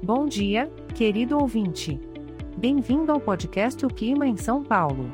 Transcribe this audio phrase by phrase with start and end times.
[0.00, 2.00] Bom dia, querido ouvinte.
[2.56, 5.10] Bem-vindo ao podcast O Clima em São Paulo.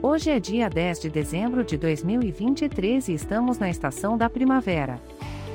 [0.00, 5.00] Hoje é dia 10 de dezembro de 2023 e estamos na estação da primavera.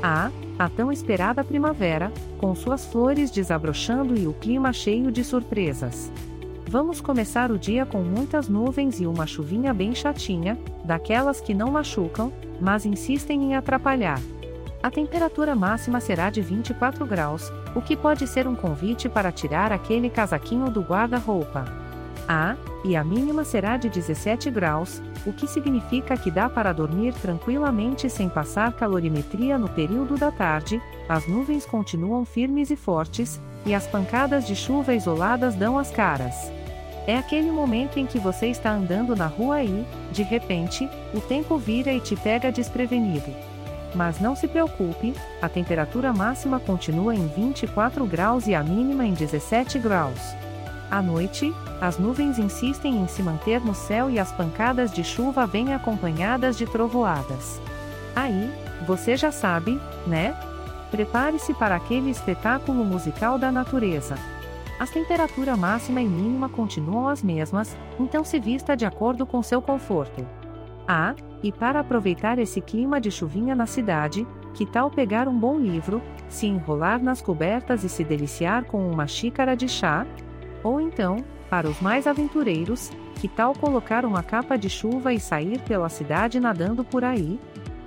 [0.04, 0.30] Ah,
[0.60, 6.12] a tão esperada primavera, com suas flores desabrochando e o clima cheio de surpresas.
[6.70, 11.72] Vamos começar o dia com muitas nuvens e uma chuvinha bem chatinha, daquelas que não
[11.72, 14.20] machucam, mas insistem em atrapalhar.
[14.86, 19.72] A temperatura máxima será de 24 graus, o que pode ser um convite para tirar
[19.72, 21.66] aquele casaquinho do guarda-roupa.
[22.28, 27.16] Ah, e a mínima será de 17 graus, o que significa que dá para dormir
[27.16, 33.74] tranquilamente sem passar calorimetria no período da tarde, as nuvens continuam firmes e fortes, e
[33.74, 36.36] as pancadas de chuva isoladas dão as caras.
[37.08, 41.58] É aquele momento em que você está andando na rua e, de repente, o tempo
[41.58, 43.34] vira e te pega desprevenido.
[43.94, 49.14] Mas não se preocupe, a temperatura máxima continua em 24 graus e a mínima em
[49.14, 50.20] 17 graus.
[50.90, 55.46] À noite, as nuvens insistem em se manter no céu e as pancadas de chuva
[55.46, 57.60] vêm acompanhadas de trovoadas.
[58.16, 58.52] Aí,
[58.86, 60.36] você já sabe, né?
[60.92, 64.16] Prepare-se para aquele espetáculo musical da natureza.
[64.80, 69.62] As temperatura máxima e mínima continuam as mesmas, então se vista de acordo com seu
[69.62, 70.26] conforto.
[70.88, 75.60] Ah, e para aproveitar esse clima de chuvinha na cidade, que tal pegar um bom
[75.60, 80.06] livro, se enrolar nas cobertas e se deliciar com uma xícara de chá?
[80.64, 81.18] Ou então,
[81.50, 86.40] para os mais aventureiros, que tal colocar uma capa de chuva e sair pela cidade
[86.40, 87.40] nadando por aí?